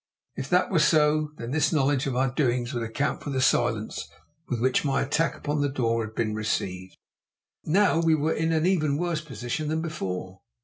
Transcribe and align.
If 0.35 0.49
that 0.49 0.71
were 0.71 0.79
so, 0.79 1.29
then 1.37 1.51
this 1.51 1.71
knowledge 1.71 2.07
of 2.07 2.15
our 2.15 2.31
doings 2.33 2.73
would 2.73 2.81
account 2.81 3.21
for 3.21 3.29
the 3.29 3.39
silence 3.39 4.07
with 4.49 4.59
which 4.59 4.83
my 4.83 5.03
attack 5.03 5.35
upon 5.35 5.61
the 5.61 5.69
door 5.69 6.03
had 6.03 6.15
been 6.15 6.33
received. 6.33 6.97
Now 7.65 7.99
we 7.99 8.15
were 8.15 8.33
in 8.33 8.51
an 8.51 8.65
even 8.65 8.97
worse 8.97 9.21
position 9.21 9.67
than 9.67 9.83
before. 9.83 10.41